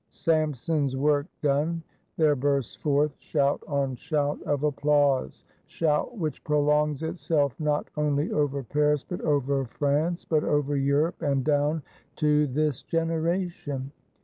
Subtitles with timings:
[0.13, 1.83] Samson's work done,
[2.17, 5.43] there bursts forth shout on shout of applause.
[5.67, 11.43] Shout, which prolongs itself not only over Paris, but over France, but over Europe, and
[11.43, 11.83] down
[12.15, 13.91] to this generation.